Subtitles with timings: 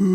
[0.00, 0.08] Seven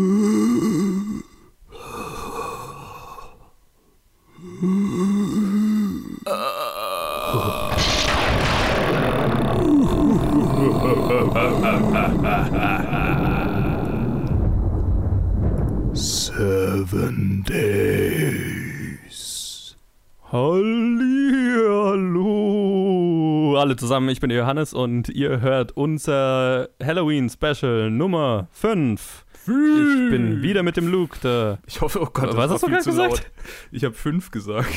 [17.46, 19.76] Days.
[20.32, 20.56] Hallo,
[23.56, 29.25] alle zusammen, ich bin Johannes und ihr hört unser Halloween-Special Nummer 5.
[29.48, 31.58] Ich bin wieder mit dem Luke da.
[31.66, 33.10] Ich hoffe, oh Gott, Was hast du viel gerade zu gesagt?
[33.12, 33.26] laut.
[33.70, 34.68] Ich habe fünf gesagt.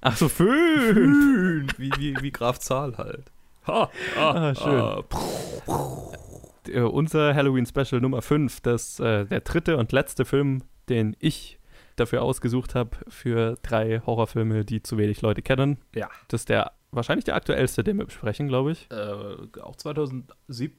[0.00, 0.92] Ach so, 5.
[0.94, 1.78] Fünf.
[1.78, 3.30] Wie, wie, wie Graf Zahl halt.
[3.66, 5.04] Ha, Ah, schön.
[6.68, 11.58] Äh, unser Halloween-Special Nummer 5, das äh, der dritte und letzte Film, den ich
[11.96, 15.78] dafür ausgesucht habe für drei Horrorfilme, die zu wenig Leute kennen.
[15.94, 16.08] Ja.
[16.28, 18.88] Das ist der wahrscheinlich der aktuellste, den wir besprechen, glaube ich.
[18.90, 20.78] Äh, auch 2017,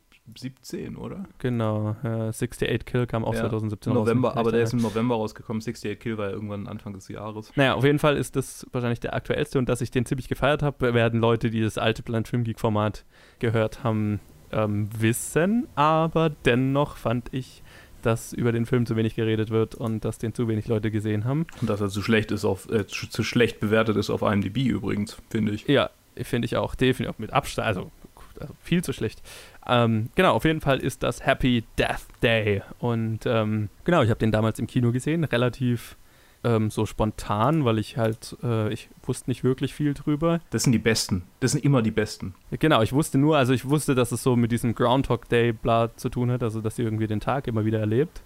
[0.97, 1.25] oder?
[1.39, 3.99] Genau, äh, 68 Kill kam auch Ja, 2017 raus.
[4.05, 5.61] November, ich aber der ist im November rausgekommen.
[5.61, 7.51] 68 Kill war ja irgendwann Anfang des Jahres.
[7.55, 10.63] Naja, auf jeden Fall ist das wahrscheinlich der aktuellste und dass ich den ziemlich gefeiert
[10.63, 13.05] habe, werden Leute, die das alte Planet Film Geek Format
[13.39, 14.19] gehört haben,
[14.51, 15.67] ähm, wissen.
[15.75, 17.63] Aber dennoch fand ich,
[18.01, 21.25] dass über den Film zu wenig geredet wird und dass den zu wenig Leute gesehen
[21.25, 21.45] haben.
[21.61, 24.57] Und dass er zu schlecht ist auf, äh, zu zu schlecht bewertet ist auf IMDb
[24.65, 25.67] übrigens, finde ich.
[25.67, 25.89] Ja,
[26.21, 27.91] finde ich auch definitiv mit Abstand, also,
[28.39, 29.21] also viel zu schlecht.
[29.67, 34.19] Ähm, genau, auf jeden Fall ist das Happy Death Day und ähm, genau, ich habe
[34.19, 35.97] den damals im Kino gesehen, relativ
[36.43, 40.39] ähm, so spontan, weil ich halt, äh, ich wusste nicht wirklich viel drüber.
[40.51, 41.23] Das sind die Besten.
[41.41, 42.33] Das sind immer die Besten.
[42.51, 45.95] Genau, ich wusste nur, also ich wusste, dass es so mit diesem Groundhog Day bla
[45.95, 48.21] zu tun hat, also dass sie irgendwie den Tag immer wieder erlebt,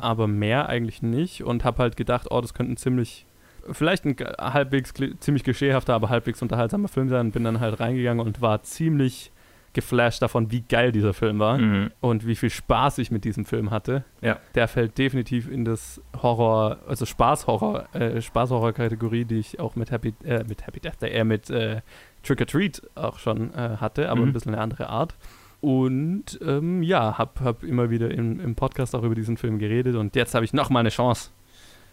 [0.00, 3.26] aber mehr eigentlich nicht und habe halt gedacht, oh, das könnte ein ziemlich,
[3.70, 7.30] vielleicht ein halbwegs ziemlich klischeehafter, aber halbwegs unterhaltsamer Film sein.
[7.30, 9.32] Bin dann halt reingegangen und war ziemlich
[9.76, 11.90] geflasht davon, wie geil dieser Film war Mhm.
[12.00, 14.02] und wie viel Spaß ich mit diesem Film hatte.
[14.22, 14.38] Ja.
[14.56, 20.14] Der fällt definitiv in das Horror, also Spaßhorror, äh, Spaßhorror-Kategorie, die ich auch mit Happy,
[20.24, 21.82] äh, mit Happy Death Day, eher mit äh,
[22.24, 24.28] Trick or Treat auch schon äh, hatte, aber Mhm.
[24.28, 25.14] ein bisschen eine andere Art.
[25.60, 29.94] Und ähm, ja, hab, hab immer wieder im, im Podcast auch über diesen Film geredet
[29.96, 31.30] und jetzt habe ich noch mal eine Chance.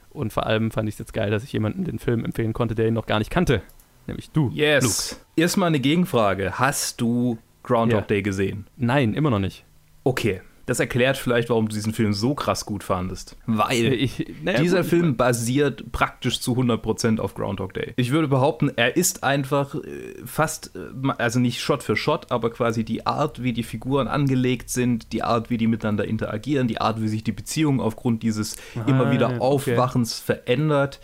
[0.09, 2.75] Und vor allem fand ich es jetzt geil, dass ich jemanden den Film empfehlen konnte,
[2.75, 3.61] der ihn noch gar nicht kannte.
[4.05, 4.50] Nämlich du.
[4.53, 5.19] Yes.
[5.35, 6.59] Erstmal eine Gegenfrage.
[6.59, 8.06] Hast du Groundhog Ja.
[8.06, 8.68] Day gesehen?
[8.78, 9.66] Nein, immer noch nicht.
[10.03, 10.41] Okay.
[10.66, 13.35] Das erklärt vielleicht, warum du diesen Film so krass gut fandest.
[13.46, 17.91] Weil Ich, naja, dieser gut, Film basiert praktisch zu 100% auf Groundhog Day.
[17.97, 19.81] Ich würde behaupten, er ist einfach äh,
[20.24, 24.69] fast, äh, also nicht Shot für Shot, aber quasi die Art, wie die Figuren angelegt
[24.69, 28.56] sind, die Art, wie die miteinander interagieren, die Art, wie sich die Beziehung aufgrund dieses
[28.88, 29.40] immer Ah, wieder okay.
[29.40, 31.01] Aufwachens verändert,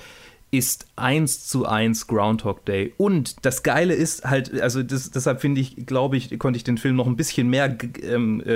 [0.52, 2.94] ist eins zu eins Groundhog Day.
[2.98, 6.78] Und das Geile ist halt, also das, deshalb finde ich, glaube ich, konnte ich den
[6.80, 8.54] Film noch ein bisschen mehr ähm, äh,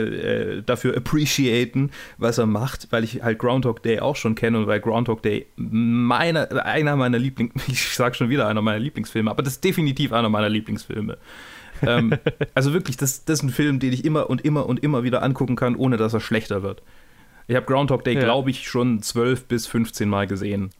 [0.57, 4.67] äh, dafür appreciaten, was er macht, weil ich halt Groundhog Day auch schon kenne und
[4.67, 9.43] weil Groundhog Day meine, einer meiner Lieblings, ich sage schon wieder einer meiner Lieblingsfilme, aber
[9.43, 11.17] das ist definitiv einer meiner Lieblingsfilme.
[11.85, 12.13] ähm,
[12.55, 15.21] also wirklich, das, das ist ein Film, den ich immer und immer und immer wieder
[15.21, 16.81] angucken kann, ohne dass er schlechter wird.
[17.47, 18.21] Ich habe Groundhog Day, Ja.
[18.21, 20.71] glaube ich, schon 12 bis 15 Mal gesehen.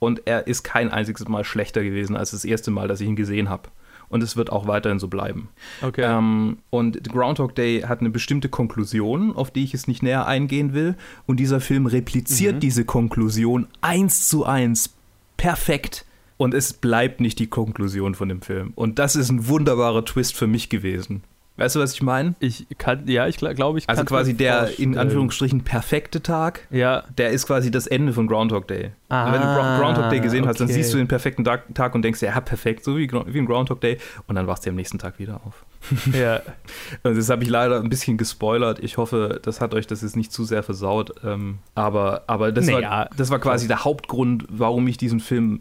[0.00, 3.16] Und er ist kein einziges Mal schlechter gewesen als das erste Mal, dass ich ihn
[3.16, 3.68] gesehen habe.
[4.08, 5.48] Und es wird auch weiterhin so bleiben.
[5.82, 6.02] Okay.
[6.02, 10.72] Ähm, und Groundhog Day hat eine bestimmte Konklusion, auf die ich jetzt nicht näher eingehen
[10.72, 10.96] will.
[11.26, 12.60] Und dieser Film repliziert Mhm.
[12.60, 14.94] diese Konklusion eins zu eins
[15.36, 16.06] perfekt.
[16.38, 18.72] Und es bleibt nicht die Konklusion von dem Film.
[18.76, 21.22] Und das ist ein wunderbarer Twist für mich gewesen.
[21.58, 22.34] Weißt du, was ich meine?
[22.38, 24.96] Ich kann, ja, ich glaube, ich Also kann's quasi der in.
[24.96, 28.92] Anführungsstrichen perfekte Tag, Ja, der ist quasi das Ende von Groundhog Day.
[29.08, 30.74] Ah, Wenn du Gro- Groundhog Day gesehen hast, dann okay.
[30.74, 33.98] siehst du den perfekten Tag, und denkst, ja, perfekt, so wie, wie ein Groundhog Day.
[34.28, 35.64] Und dann wachst du am nächsten Tag wieder auf.
[36.14, 36.40] ja.
[37.02, 38.78] Also das habe ich leider ein bisschen gespoilert.
[38.78, 41.12] Ich hoffe, das hat euch das jetzt nicht zu sehr versaut.
[41.24, 45.60] Ähm, aber aber das, Naja, war, das war quasi der Hauptgrund, warum ich diesen Film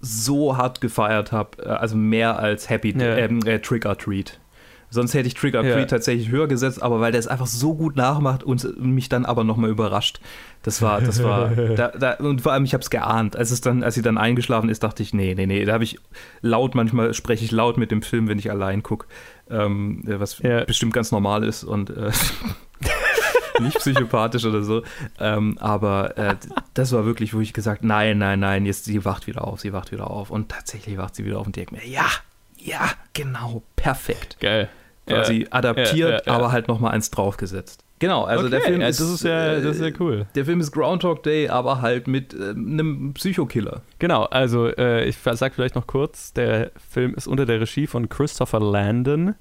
[0.00, 1.78] so hart gefeiert habe.
[1.78, 3.16] Also mehr als Happy Ja.
[3.16, 4.38] ähm, äh, Trick or Treat.
[4.92, 5.84] Sonst hätte ich Trick or Ja.
[5.84, 9.44] Tatsächlich höher gesetzt, aber weil der es einfach so gut nachmacht und mich dann aber
[9.44, 10.20] nochmal überrascht.
[10.62, 13.36] Das war, das war, da, da, und vor allem, ich habe es geahnt.
[13.36, 15.64] Als es dann, als sie dann eingeschlafen ist, dachte ich, nee, nee, nee.
[15.64, 15.98] Da habe ich
[16.42, 19.06] laut, manchmal spreche ich laut mit dem Film, wenn ich allein gucke,
[19.48, 20.64] ähm, was Ja.
[20.64, 22.10] bestimmt ganz normal ist und äh,
[23.60, 24.82] nicht psychopathisch oder so.
[25.18, 26.36] Ähm, aber äh,
[26.74, 29.72] das war wirklich, wo ich gesagt, nein, nein, nein, jetzt sie wacht wieder auf, sie
[29.72, 30.30] wacht wieder auf.
[30.30, 32.06] Und tatsächlich wacht sie wieder auf und denkt mir, ja,
[32.58, 34.36] ja, genau, perfekt.
[34.40, 34.68] Geil.
[35.10, 37.84] Quasi adaptiert, aber halt nochmal eins draufgesetzt.
[38.00, 38.98] Genau, also der Okay, Film ja, ist.
[38.98, 40.26] das ist ja, äh, das ist ja cool.
[40.34, 43.82] Der Film ist Groundhog Day, aber halt mit äh, einem Psychokiller.
[43.98, 48.08] Genau, also äh, ich sag vielleicht noch kurz, der Film ist unter der Regie von
[48.08, 49.34] Christopher Landon,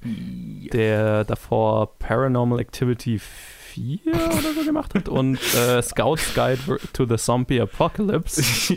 [0.74, 3.22] der davor Paranormal Activity
[3.69, 6.60] 4 oder so gemacht hat und äh, Scout's Guide
[6.94, 8.42] to the Zombie Apocalypse.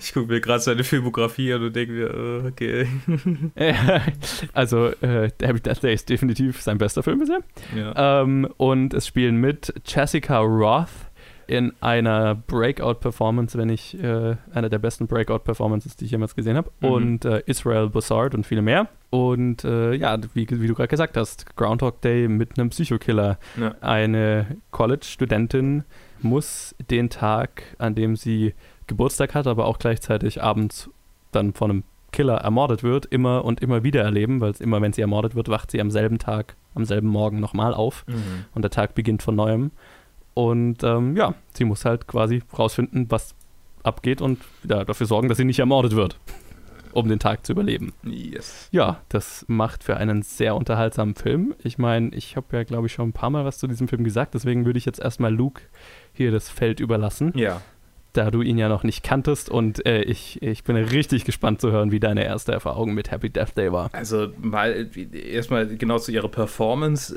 [0.00, 2.88] ich gucke mir gerade seine Filmografie an und denke mir, oh, okay.
[4.52, 7.40] also, äh, Happy Death Day ist definitiv sein bester Film bisher.
[7.76, 8.22] Ja.
[8.22, 10.88] Ähm, und es spielen mit Jessica Roth,
[11.48, 16.70] in einer Breakout-Performance, wenn ich äh, einer der besten Breakout-Performances, die ich jemals gesehen habe.
[16.80, 16.88] Mhm.
[16.88, 18.88] Und äh, Israel Bussard und viele mehr.
[19.08, 23.38] Und äh, ja, wie, wie du gerade gesagt hast, Groundhog Day mit einem Psychokiller.
[23.58, 23.74] Ja.
[23.80, 25.84] Eine College-Studentin
[26.20, 28.54] muss den Tag, an dem sie
[28.86, 30.90] Geburtstag hat, aber auch gleichzeitig abends
[31.32, 34.92] dann von einem Killer ermordet wird, immer und immer wieder erleben, weil es immer, wenn
[34.92, 38.44] sie ermordet wird, wacht sie am selben Tag, am selben Morgen nochmal auf mhm.
[38.54, 39.70] und der Tag beginnt von neuem.
[40.38, 43.34] Und ähm, ja, sie muss halt quasi rausfinden, was
[43.82, 46.16] abgeht und ja, dafür sorgen, dass sie nicht ermordet wird,
[46.92, 47.92] um den Tag zu überleben.
[48.04, 48.68] Yes.
[48.70, 51.56] Ja, das macht für einen sehr unterhaltsamen Film.
[51.64, 54.04] Ich meine, ich habe ja, glaube ich, schon ein paar Mal was zu diesem Film
[54.04, 55.62] gesagt, deswegen würde ich jetzt erstmal Luke
[56.12, 57.32] hier das Feld überlassen.
[57.34, 57.60] Ja
[58.18, 61.70] da du ihn ja noch nicht kanntest und äh, ich, ich bin richtig gespannt zu
[61.70, 63.90] hören, wie deine erste Erfahrung mit Happy Death Day war.
[63.92, 67.16] Also mal erstmal genau zu ihrer Performance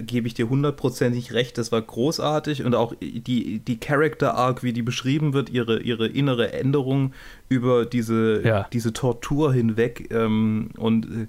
[0.00, 4.72] gebe ich dir hundertprozentig recht, das war großartig und auch die, die Character Arc, wie
[4.72, 7.12] die beschrieben wird, ihre, ihre innere Änderung
[7.50, 8.66] über diese, ja.
[8.72, 11.26] diese Tortur hinweg ähm, und äh,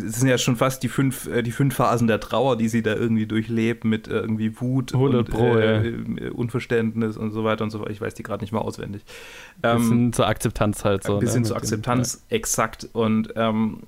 [0.00, 2.82] das sind ja schon fast die fünf, äh, die fünf Phasen der Trauer, die sie
[2.82, 6.30] da irgendwie durchlebt, mit äh, irgendwie Wut und Pro, äh, ja.
[6.32, 7.90] Unverständnis und so weiter und so fort.
[7.90, 9.02] Ich weiß die gerade nicht mal auswendig.
[9.62, 11.14] Ähm, zur Akzeptanz halt so.
[11.14, 11.48] Ein bisschen ne?
[11.48, 12.36] zur Akzeptanz, ja.
[12.36, 12.88] exakt.
[12.92, 13.80] Und ähm,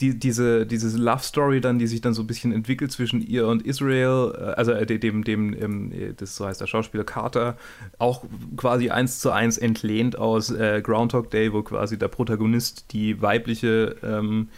[0.00, 3.46] die, diese, diese Love Story dann, die sich dann so ein bisschen entwickelt zwischen ihr
[3.46, 7.56] und Israel, also dem, dem, dem das so heißt der Schauspieler Carter,
[7.98, 8.24] auch
[8.56, 13.96] quasi eins zu eins entlehnt aus äh, Groundhog Day, wo quasi der Protagonist die weibliche
[14.02, 14.48] ähm,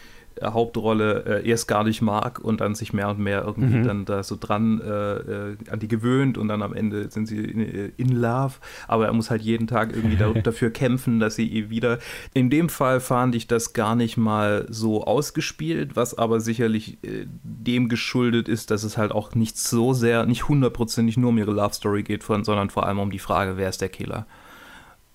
[0.42, 3.84] Hauptrolle äh, erst gar nicht mag und dann sich mehr und mehr irgendwie mhm.
[3.84, 7.38] dann da so dran äh, äh, an die gewöhnt und dann am Ende sind sie
[7.38, 8.54] in, in love.
[8.88, 11.98] Aber er muss halt jeden Tag irgendwie da, dafür kämpfen, dass sie ihr wieder.
[12.34, 17.26] In dem Fall fand ich das gar nicht mal so ausgespielt, was aber sicherlich äh,
[17.42, 21.52] dem geschuldet ist, dass es halt auch nicht so sehr, nicht hundertprozentig nur um ihre
[21.52, 24.26] Love Story geht, von, sondern vor allem um die Frage, wer ist der Killer.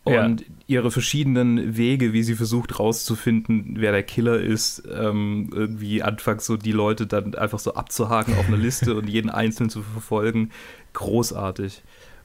[0.08, 0.48] Und ja.
[0.68, 6.58] ihre verschiedenen Wege, wie sie versucht rauszufinden, wer der Killer ist, ähm, irgendwie anfangs so
[6.58, 10.52] die Leute dann einfach so abzuhaken auf einer Liste und jeden einzeln zu verfolgen,
[10.94, 11.84] großartig.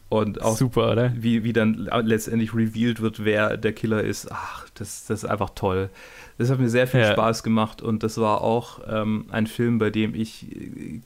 [0.08, 1.14] Und auch Super, oder?
[1.17, 4.31] Wie, wie dann letztendlich revealed wird, wer der Killer ist.
[4.31, 5.88] Ach, das, das ist einfach toll.
[6.37, 7.12] Das hat mir sehr viel ja.
[7.12, 10.55] Spaß gemacht und das war auch ähm, ein Film, bei dem ich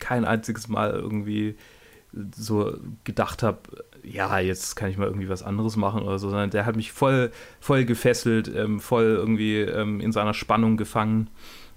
[0.00, 1.54] kein einziges Mal irgendwie
[2.34, 3.58] so gedacht habe,
[4.06, 6.92] ja, jetzt kann ich mal irgendwie was anderes machen oder so, sondern der hat mich
[6.92, 7.30] voll,
[7.60, 11.28] voll gefesselt, ähm, voll irgendwie ähm, in seiner Spannung gefangen.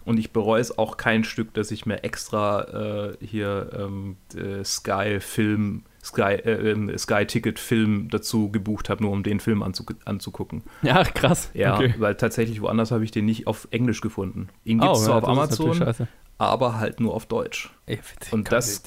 [0.05, 4.17] Und ich bereue es auch kein Stück, dass ich mir extra äh, hier ähm,
[4.63, 9.61] Sky Film, Sky, äh, ähm, Sky Ticket Film dazu gebucht habe, nur um den Film
[9.61, 10.63] anzu anzugucken.
[10.81, 11.51] Ja, krass.
[11.53, 11.93] Ja, okay.
[11.97, 14.49] weil tatsächlich woanders habe ich den nicht auf Englisch gefunden.
[14.63, 16.07] Ihn gibt es oh, zwar ja, auf Amazon,
[16.39, 17.69] aber halt nur auf Deutsch.
[17.85, 17.99] Ey,
[18.31, 18.81] Und das,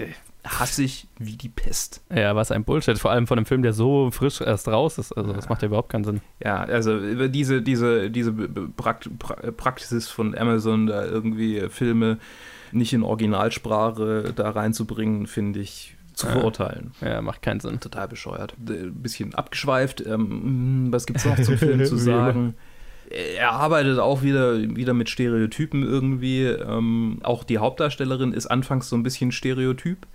[0.44, 2.02] hasse ich wie die Pest.
[2.12, 2.98] Ja, was ein Bullshit.
[2.98, 5.12] Vor allem von einem Film, der so frisch erst raus ist.
[5.12, 6.20] Also, das macht ja überhaupt keinen Sinn.
[6.42, 9.08] Ja, also diese, diese, diese Prakt
[9.56, 12.18] Praxis von Amazon, da irgendwie Filme
[12.72, 16.92] nicht in Originalsprache da reinzubringen, finde ich zu verurteilen.
[17.00, 17.80] Ja, macht keinen Sinn.
[17.80, 18.54] Total bescheuert.
[18.58, 20.04] Ein bisschen abgeschweift.
[20.06, 22.54] Ähm, was gibt es noch zum Film zu sagen?
[23.10, 26.44] Er arbeitet auch wieder, wieder mit Stereotypen irgendwie.
[26.44, 30.06] Ähm, auch die Hauptdarstellerin ist anfangs so ein bisschen Stereotyp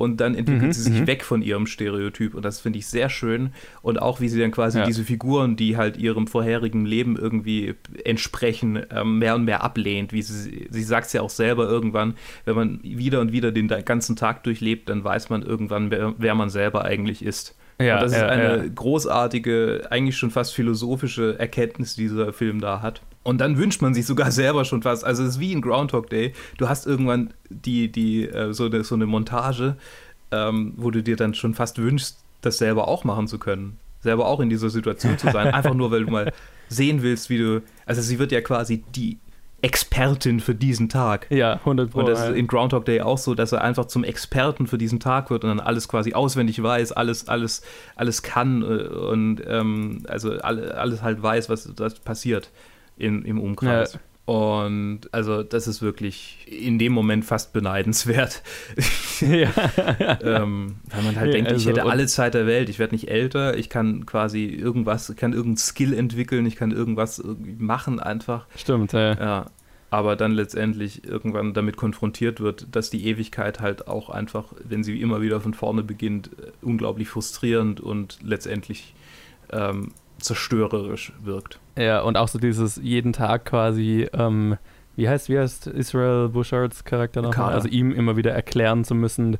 [0.00, 1.06] und dann entwickelt mhm, sie sich mhm.
[1.06, 4.50] weg von ihrem Stereotyp und das finde ich sehr schön und auch wie sie dann
[4.50, 4.86] quasi ja.
[4.86, 10.22] diese Figuren, die halt ihrem vorherigen Leben irgendwie entsprechen, ähm, mehr und mehr ablehnt, wie
[10.22, 12.14] sie, sie sagt es ja auch selber irgendwann,
[12.46, 16.34] wenn man wieder und wieder den ganzen Tag durchlebt, dann weiß man irgendwann, wer, wer
[16.34, 17.54] man selber eigentlich ist.
[17.80, 18.70] Ja, und das ja, ist eine ja.
[18.74, 23.00] großartige, eigentlich schon fast philosophische Erkenntnis, die dieser Film da hat.
[23.22, 25.04] Und dann wünscht man sich sogar selber schon fast.
[25.04, 26.34] Also es ist wie in Groundhog Day.
[26.58, 29.76] Du hast irgendwann die, die, äh, so, eine, so eine Montage,
[30.30, 33.78] ähm, wo du dir dann schon fast wünschst, das selber auch machen zu können.
[34.02, 35.48] Selber auch in dieser Situation zu sein.
[35.54, 36.32] Einfach nur, weil du mal
[36.68, 37.62] sehen willst, wie du.
[37.86, 39.18] Also sie wird ja quasi die
[39.62, 41.26] Expertin für diesen Tag.
[41.30, 42.00] Ja, 100 Pro.
[42.00, 45.00] Und das ist in Groundhog Day auch so, dass er einfach zum Experten für diesen
[45.00, 47.62] Tag wird und dann alles quasi auswendig weiß, alles, alles,
[47.96, 52.50] alles kann äh, und ähm, also alles halt weiß, was, was passiert
[52.96, 53.94] in, im Umkreis.
[53.94, 54.00] Ja.
[54.26, 58.42] Und also das ist wirklich in dem Moment fast beneidenswert.
[59.20, 59.50] ja.
[60.22, 62.94] ähm, weil man halt ja, denkt, also, ich hätte alle Zeit der Welt, ich werde
[62.94, 67.98] nicht älter, ich kann quasi irgendwas, kann irgendein Skill entwickeln, ich kann irgendwas irgendwie machen
[67.98, 68.46] einfach.
[68.54, 69.14] Stimmt, ja.
[69.14, 69.50] ja.
[69.90, 75.00] aber dann letztendlich irgendwann damit konfrontiert wird, dass die Ewigkeit halt auch einfach, wenn sie
[75.00, 78.94] immer wieder von vorne beginnt, äh, unglaublich frustrierend und letztendlich
[79.50, 81.58] ähm, zerstörerisch wirkt.
[81.76, 84.56] Ja, und auch so dieses jeden Tag quasi, ähm,
[84.96, 87.36] wie heißt, wie heißt Israel Bushards Charakter noch?
[87.36, 89.38] Also ihm immer wieder erklären zu müssen,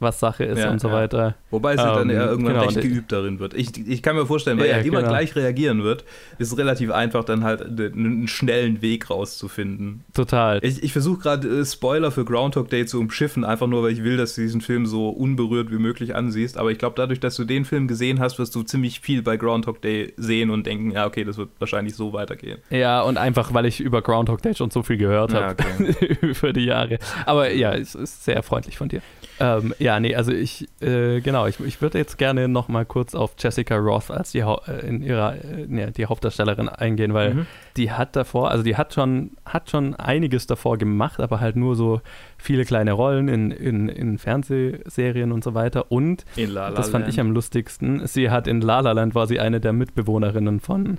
[0.00, 0.94] was Sache ist ja, und so ja.
[0.94, 1.34] weiter.
[1.50, 3.54] Wobei sie ähm, dann eher irgendwann genau, recht geübt darin wird.
[3.54, 5.10] Ich, ich kann mir vorstellen, weil ja, er immer genau.
[5.10, 6.04] gleich reagieren wird,
[6.38, 10.04] ist es relativ einfach, dann halt einen schnellen Weg rauszufinden.
[10.14, 10.60] Total.
[10.62, 14.04] Ich, ich versuche gerade äh, Spoiler für Groundhog Day zu umschiffen, einfach nur, weil ich
[14.04, 16.58] will, dass du diesen Film so unberührt wie möglich ansiehst.
[16.58, 19.36] Aber ich glaube, dadurch, dass du den Film gesehen hast, wirst du ziemlich viel bei
[19.36, 22.58] Groundhog Day sehen und denken, ja, okay, das wird wahrscheinlich so weitergehen.
[22.70, 26.16] Ja, und einfach, weil ich über Groundhog Day schon so viel gehört habe okay.
[26.20, 26.98] über die Jahre.
[27.26, 29.00] Aber ja, es ist sehr freundlich von dir.
[29.40, 33.14] Ähm, ja, nee, also ich, äh, genau, ich, ich würde jetzt gerne noch mal kurz
[33.14, 37.46] auf Jessica Roth als die, äh, in ihrer, äh, nee, die Hauptdarstellerin eingehen, weil mhm.
[37.76, 41.76] die hat davor, also die hat schon, hat schon einiges davor gemacht, aber halt nur
[41.76, 42.00] so
[42.36, 45.90] viele kleine Rollen in, in, in Fernsehserien und so weiter.
[45.90, 49.60] Und das fand ich am lustigsten, sie hat in La La Land war sie eine
[49.60, 50.98] der Mitbewohnerinnen von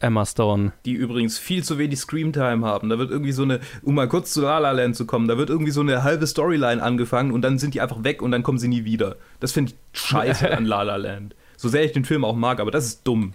[0.00, 0.72] Emma Stone.
[0.84, 2.88] Die übrigens viel zu wenig Screamtime haben.
[2.88, 5.38] Da wird irgendwie so eine, um mal kurz zu La La Land zu kommen, da
[5.38, 8.42] wird irgendwie so eine halbe Storyline angefangen und dann sind die einfach weg und dann
[8.42, 9.16] kommen sie nie wieder.
[9.40, 11.34] Das finde ich scheiße an La La Land.
[11.56, 13.32] So sehr ich den Film auch mag, aber das ist dumm.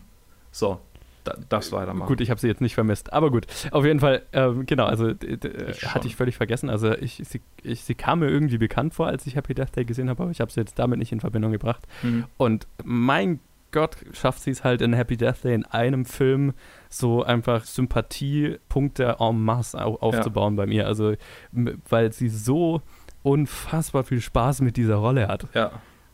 [0.51, 0.79] So,
[1.23, 2.07] da, das weitermachen.
[2.07, 3.47] Gut, ich habe sie jetzt nicht vermisst, aber gut.
[3.71, 6.69] Auf jeden Fall, ähm, genau, also ich hatte ich völlig vergessen.
[6.69, 9.85] Also ich, sie, ich, sie kam mir irgendwie bekannt vor, als ich Happy Death Day
[9.85, 11.87] gesehen habe, aber ich habe sie jetzt damit nicht in Verbindung gebracht.
[12.01, 12.25] Mhm.
[12.37, 13.39] Und mein
[13.73, 16.53] Gott schafft sie es halt in Happy Death Day in einem Film
[16.89, 20.57] so einfach Sympathiepunkte en masse aufzubauen ja.
[20.63, 20.87] bei mir.
[20.87, 21.15] Also,
[21.51, 22.81] weil sie so
[23.23, 25.47] unfassbar viel Spaß mit dieser Rolle hat.
[25.53, 25.71] Ja.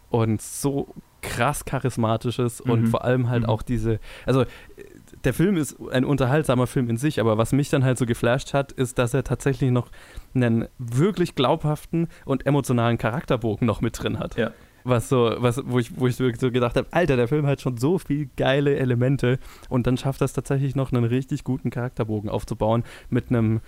[0.09, 2.71] Und so krass charismatisches mhm.
[2.71, 3.49] und vor allem halt mhm.
[3.49, 4.45] auch diese, also
[5.25, 8.53] der Film ist ein unterhaltsamer Film in sich, aber was mich dann halt so geflasht
[8.53, 9.89] hat, ist, dass er tatsächlich noch
[10.33, 14.37] einen wirklich glaubhaften und emotionalen Charakterbogen noch mit drin hat.
[14.37, 14.51] Ja
[14.83, 17.77] was so, was, wo ich, wo ich so gedacht habe, Alter, der Film hat schon
[17.77, 22.83] so viel geile Elemente und dann schafft das tatsächlich noch einen richtig guten Charakterbogen aufzubauen
[23.09, 23.61] mit einem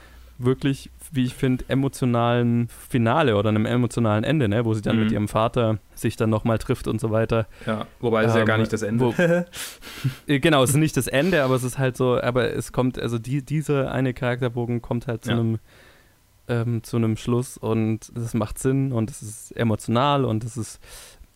[0.44, 4.66] wirklich, wie ich finde, emotionalen Finale oder einem emotionalen Ende, ne?
[4.66, 5.04] wo sie dann mhm.
[5.04, 7.48] mit ihrem Vater sich dann nochmal trifft und so weiter.
[7.66, 9.06] Ja, wobei es ähm, ja gar nicht das Ende.
[9.06, 9.14] Wo,
[10.28, 13.00] äh, genau, es ist nicht das Ende, aber es ist halt so, aber es kommt,
[13.00, 15.40] also die, dieser eine Charakterbogen kommt halt zu ja.
[15.40, 15.60] einem
[16.52, 20.80] ähm, zu einem Schluss und es macht Sinn und es ist emotional und es ist,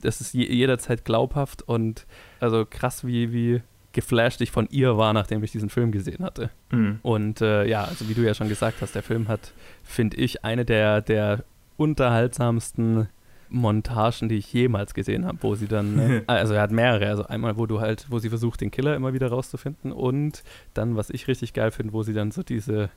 [0.04, 2.06] es ist jederzeit glaubhaft und
[2.40, 3.62] also krass, wie, wie
[3.94, 6.50] geflasht ich von ihr war, nachdem ich diesen Film gesehen hatte.
[6.70, 7.00] Mhm.
[7.02, 9.54] Und äh, ja, also wie du ja schon gesagt hast, der Film hat,
[9.84, 11.46] finde ich, eine der, der
[11.78, 13.08] unterhaltsamsten
[13.48, 17.26] Montagen, die ich jemals gesehen habe, wo sie dann, ne, also er hat mehrere, also
[17.26, 20.44] einmal, wo du halt, wo sie versucht, den Killer immer wieder rauszufinden und
[20.74, 22.90] dann, was ich richtig geil finde, wo sie dann so diese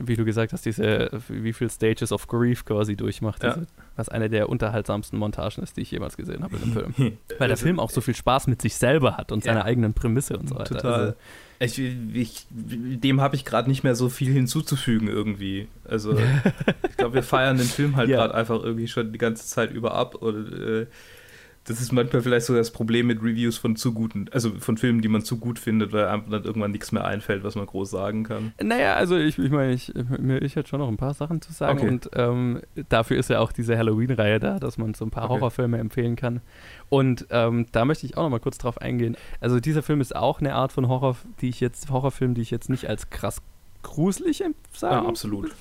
[0.00, 3.54] wie du gesagt hast, diese, wie viele Stages of Grief quasi durchmacht, ja.
[3.54, 3.66] diese,
[3.96, 6.94] was eine der unterhaltsamsten Montagen ist, die ich jemals gesehen habe in einem Film.
[7.38, 9.52] Weil der also, Film auch so viel Spaß mit sich selber hat und ja.
[9.52, 10.76] seiner eigenen Prämisse und so weiter.
[10.76, 11.00] Total.
[11.00, 11.14] Also,
[11.82, 15.68] ich, ich, dem habe ich gerade nicht mehr so viel hinzuzufügen irgendwie.
[15.84, 16.18] Also
[16.88, 18.16] ich glaube, wir feiern den Film halt ja.
[18.16, 20.86] gerade einfach irgendwie schon die ganze Zeit über ab und äh,
[21.64, 25.02] das ist manchmal vielleicht so das Problem mit Reviews von zu guten, also von Filmen,
[25.02, 27.90] die man zu gut findet, weil einem dann irgendwann nichts mehr einfällt, was man groß
[27.90, 28.52] sagen kann.
[28.62, 31.78] Naja, also ich, ich meine, ich, ich hätte schon noch ein paar Sachen zu sagen
[31.78, 31.88] okay.
[31.88, 35.34] und ähm, dafür ist ja auch diese Halloween-Reihe da, dass man so ein paar okay.
[35.34, 36.40] Horrorfilme empfehlen kann.
[36.88, 39.16] Und ähm, da möchte ich auch noch mal kurz drauf eingehen.
[39.40, 42.50] Also dieser Film ist auch eine Art von Horror, die ich jetzt, Horrorfilm, die ich
[42.50, 43.42] jetzt nicht als krass
[43.82, 45.54] gruselig sagen ja, absolut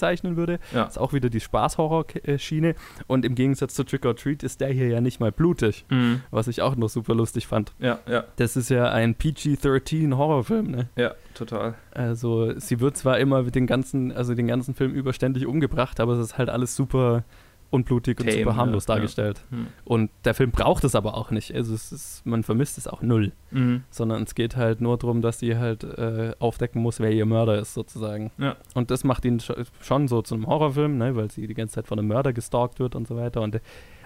[0.00, 0.58] bezeichnen würde.
[0.72, 0.84] Ja.
[0.84, 2.74] Ist auch wieder die Spaß-Horror-Schiene.
[3.06, 6.22] Und im Gegensatz zu Trick or Treat ist der hier ja nicht mal blutig, mhm.
[6.30, 7.72] was ich auch noch super lustig fand.
[7.78, 8.24] Ja, ja.
[8.36, 10.88] Das ist ja ein PG-13 Horrorfilm, ne?
[10.96, 11.74] Ja, total.
[11.92, 16.20] Also sie wird zwar immer den ganzen, also den ganzen Film überständig umgebracht, aber es
[16.20, 17.24] ist halt alles super
[17.70, 19.44] unblutig Tame, und super harmlos ja, dargestellt.
[19.50, 19.56] Ja.
[19.56, 19.66] Hm.
[19.84, 21.54] Und der Film braucht es aber auch nicht.
[21.54, 23.32] Also es ist, man vermisst es auch null.
[23.50, 23.84] Mhm.
[23.90, 27.58] Sondern es geht halt nur darum, dass sie halt äh, aufdecken muss, wer ihr Mörder
[27.58, 28.30] ist, sozusagen.
[28.38, 28.56] Ja.
[28.74, 29.40] Und das macht ihn
[29.80, 32.80] schon so zu einem Horrorfilm, ne, weil sie die ganze Zeit von einem Mörder gestalkt
[32.80, 33.40] wird und so weiter.
[33.40, 33.60] Und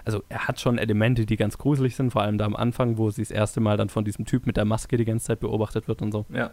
[0.05, 3.09] also er hat schon Elemente, die ganz gruselig sind, vor allem da am Anfang, wo
[3.09, 5.87] sie das erste Mal dann von diesem Typ mit der Maske die ganze Zeit beobachtet
[5.87, 6.25] wird und so.
[6.29, 6.51] Ja.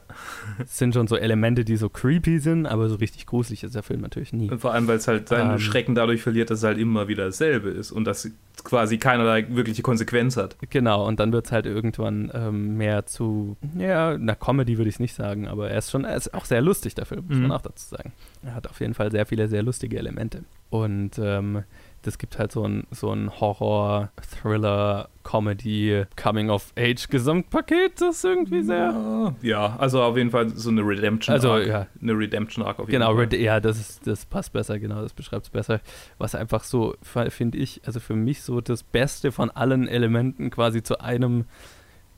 [0.59, 3.83] Es sind schon so Elemente, die so creepy sind, aber so richtig gruselig ist der
[3.83, 4.51] Film natürlich nie.
[4.51, 7.09] Und vor allem, weil es halt seinen ähm, Schrecken dadurch verliert, dass es halt immer
[7.09, 8.31] wieder dasselbe ist und dass
[8.65, 10.57] quasi keinerlei wirkliche Konsequenz hat.
[10.71, 14.97] Genau, und dann wird es halt irgendwann ähm, mehr zu, ja, na Comedy würde ich
[14.97, 17.37] es nicht sagen, aber er ist schon, er ist auch sehr lustig, der Film, muss
[17.37, 17.43] mhm.
[17.43, 18.13] man auch dazu sagen.
[18.45, 20.45] Er hat auf jeden Fall sehr viele sehr lustige Elemente.
[20.71, 21.65] Und ähm,
[22.03, 29.35] das gibt halt so ein, so ein Horror, Thriller, Comedy, Coming-of-Age-Gesamtpaket, das irgendwie sehr.
[29.43, 31.67] Ja, also auf jeden Fall so eine Redemption Also, Arc.
[31.67, 31.87] ja.
[32.01, 33.25] Eine Redemption Arc auf jeden Genau, Fall.
[33.25, 35.81] Red, ja, das, ist, das passt besser, genau, das beschreibt es besser.
[36.19, 40.83] Was einfach so, finde ich, also für mich so das Beste von allen Elementen quasi
[40.83, 41.45] zu einem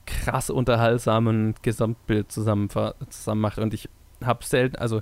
[0.07, 2.69] krass unterhaltsamen Gesamtbild zusammen,
[3.09, 3.59] zusammen macht.
[3.59, 3.89] Und ich
[4.25, 5.01] habe selten, also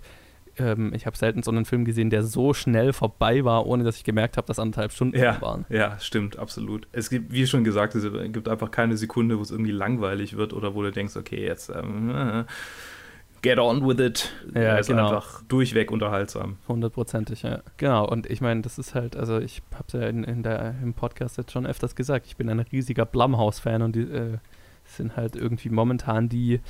[0.59, 3.97] ähm, ich habe selten so einen Film gesehen, der so schnell vorbei war, ohne dass
[3.97, 5.41] ich gemerkt habe, dass anderthalb Stunden Ja.
[5.41, 5.65] waren.
[5.69, 6.87] Ja, stimmt, absolut.
[6.93, 10.53] Es gibt, wie schon gesagt, es gibt einfach keine Sekunde, wo es irgendwie langweilig wird
[10.53, 12.45] oder wo du denkst, okay, jetzt ähm, äh,
[13.43, 14.33] get on with it.
[14.55, 15.09] Ja, ist genau.
[15.09, 16.59] einfach durchweg unterhaltsam.
[16.69, 17.61] Hundertprozentig, ja.
[17.77, 20.75] Genau, und ich meine, das ist halt, also ich habe es ja in, in der,
[20.83, 24.39] im Podcast jetzt schon öfters gesagt, ich bin ein riesiger Blumhouse-Fan und die äh,
[24.85, 26.61] sind halt irgendwie momentan die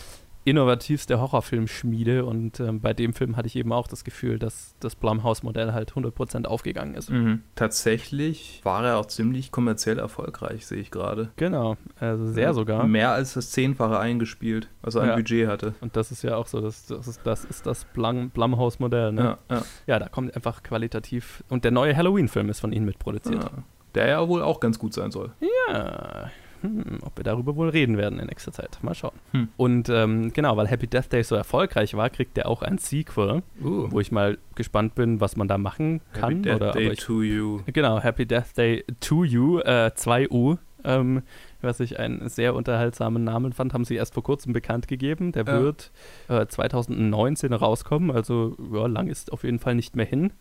[0.45, 4.97] innovativste Horrorfilmschmiede und ähm, bei dem Film hatte ich eben auch das Gefühl, dass das
[4.97, 7.11] Blumhouse-Modell halt 100% aufgegangen ist.
[7.11, 7.43] Mhm.
[7.55, 11.31] Tatsächlich war er auch ziemlich kommerziell erfolgreich, sehe ich gerade.
[11.37, 12.87] Genau, also sehr sogar.
[12.87, 15.17] Mehr als das Zehnfache eingespielt, was er an Ja.
[15.17, 15.75] Budget hatte.
[15.81, 19.13] Und das ist ja auch so, das, das ist das, ist das Blum, Blumhouse-Modell.
[19.13, 19.23] Ne?
[19.49, 19.63] Ja, ja.
[19.87, 21.45] Ja, da kommt einfach qualitativ.
[21.49, 23.45] Und der neue Halloween-Film ist von ihnen mitproduziert.
[23.45, 23.51] Ja.
[23.95, 25.33] Der ja wohl auch ganz gut sein soll.
[25.69, 26.31] Ja.
[26.63, 28.79] Hm, ob wir darüber wohl reden werden in nächster Zeit.
[28.83, 29.15] Mal schauen.
[29.33, 29.49] Hm.
[29.57, 33.43] Und ähm, genau, weil Happy Death Day so erfolgreich war, kriegt der auch ein Sequel,
[33.63, 33.89] Uh.
[33.91, 36.31] wo ich mal gespannt bin, was man da machen kann.
[36.37, 37.61] Happy Death oder, Day ich, to you.
[37.67, 40.59] genau, Happy Death Day to You, äh, 2U.
[40.85, 41.23] Ähm,
[41.61, 45.31] was ich einen sehr unterhaltsamen Namen fand, haben sie erst vor kurzem bekannt gegeben.
[45.31, 45.61] Der Ja.
[45.63, 45.93] wird
[46.29, 50.33] äh, 2019 rauskommen, also ja, lang ist auf jeden Fall nicht mehr hin.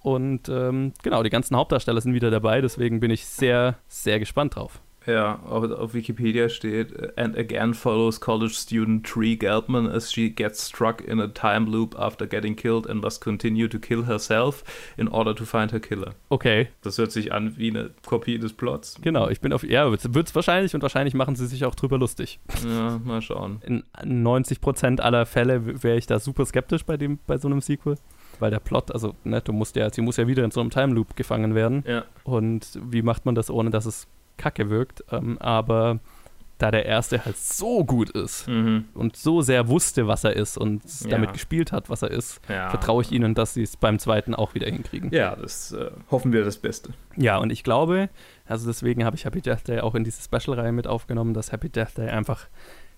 [0.00, 4.54] Und ähm, genau, die ganzen Hauptdarsteller sind wieder dabei, deswegen bin ich sehr, sehr gespannt
[4.54, 4.80] drauf.
[5.08, 10.30] Ja, auf, auf Wikipedia steht, äh, and again follows college student Tree Geldman as she
[10.30, 14.62] gets struck in a time loop after getting killed and must continue to kill herself
[14.96, 16.12] in order to find her killer.
[16.28, 18.98] Okay, Das hört sich an wie eine Kopie des Plots.
[19.00, 21.98] genau, ich bin auf, ja, wird es wahrscheinlich und wahrscheinlich machen sie sich auch drüber
[21.98, 22.38] lustig.
[22.66, 23.60] Ja, mal schauen.
[23.64, 27.96] In 90% aller Fälle wäre ich da super skeptisch bei, dem, bei so einem Sequel.
[28.40, 30.70] Weil der Plot, also, ne, du musst ja, sie muss ja wieder in so einem
[30.70, 31.82] Time Loop gefangen werden.
[31.86, 32.04] Ja.
[32.22, 34.06] Und wie macht man das, ohne dass es
[34.38, 35.04] kacke wirkt?
[35.12, 35.98] Ähm, aber
[36.58, 38.86] da der erste halt so gut ist Mhm.
[38.94, 41.10] und so sehr wusste, was er ist und Ja.
[41.10, 42.68] damit gespielt hat, was er ist, ja.
[42.70, 45.10] vertraue ich ihnen, dass sie es beim zweiten auch wieder hinkriegen.
[45.12, 46.94] Ja, das äh, hoffen wir das Beste.
[47.16, 48.08] Ja, und ich glaube,
[48.44, 51.68] also deswegen habe ich Happy Death Day auch in diese Special-Reihe mit aufgenommen, dass Happy
[51.68, 52.46] Death Day einfach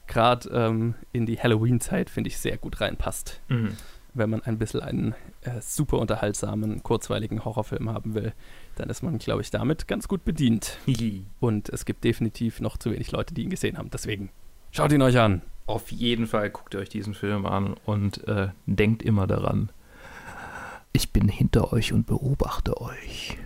[0.06, 3.40] gerade ähm, in die Halloween-Zeit, finde ich, sehr gut reinpasst.
[3.48, 3.76] Mhm.
[4.12, 8.32] Wenn man ein bisschen einen äh, super unterhaltsamen, kurzweiligen Horrorfilm haben will,
[8.74, 10.78] dann ist man, glaube ich, damit ganz gut bedient.
[11.40, 13.90] Und es gibt definitiv noch zu wenig Leute, die ihn gesehen haben.
[13.90, 14.30] Deswegen
[14.72, 15.42] schaut ihn euch an.
[15.66, 19.70] Auf jeden Fall guckt ihr euch diesen Film an und äh, denkt immer daran.
[20.92, 23.38] Ich bin hinter euch und beobachte euch.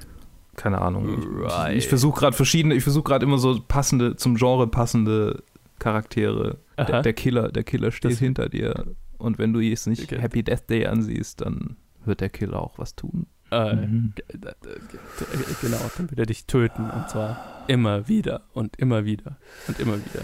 [0.57, 1.18] Keine Ahnung.
[1.18, 1.77] Ich, Right.
[1.77, 5.42] ich versuche gerade verschiedene, ich versuche gerade immer so passende, zum Genre passende
[5.79, 6.57] Charaktere.
[6.79, 8.87] Der, der Killer, der Killer steht Das- hinter dir.
[9.25, 10.21] Und wenn du jetzt nicht Okay.
[10.21, 13.27] Happy Death Day ansiehst, dann wird der Killer auch was tun.
[13.51, 14.13] Äh, Mhm.
[15.63, 16.91] Genau, dann wird er dich töten.
[16.91, 20.23] Und zwar immer wieder und immer wieder und immer wieder.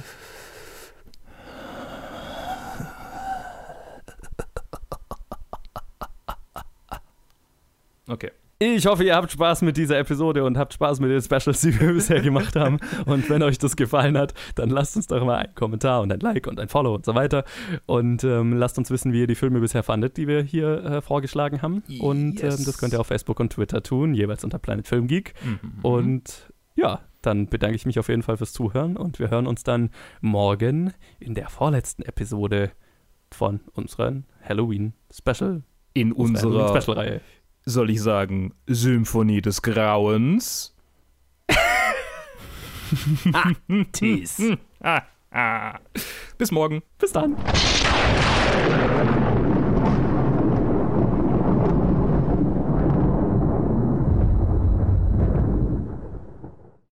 [8.09, 8.33] Okay.
[8.63, 11.81] Ich hoffe, ihr habt Spaß mit dieser Episode und habt Spaß mit den Specials, die
[11.81, 12.79] wir bisher gemacht haben.
[13.07, 16.21] Und wenn euch das gefallen hat, dann lasst uns doch mal einen Kommentar und ein
[16.21, 17.45] Like und ein Follow und so weiter.
[17.87, 21.01] Und ähm, lasst uns wissen, wie ihr die Filme bisher fandet, die wir hier äh,
[21.01, 21.83] vorgeschlagen haben.
[22.01, 22.59] Und Yes.
[22.59, 25.33] ähm, das könnt ihr auf Facebook und Twitter tun, jeweils unter Planet Film Geek.
[25.43, 25.81] Mhm.
[25.83, 29.63] Und ja, dann bedanke ich mich auf jeden Fall fürs Zuhören und wir hören uns
[29.63, 29.89] dann
[30.21, 32.73] morgen in der vorletzten Episode
[33.31, 35.63] von unseren Halloween-Special.
[35.95, 37.21] in unserer, Special-Reihe.
[37.65, 40.75] Soll ich sagen, Symphonie des Grauens.
[43.93, 44.59] Tease.
[44.83, 45.79] Ah, ah.
[46.39, 46.83] Bis morgen.
[46.99, 47.37] Bis dann.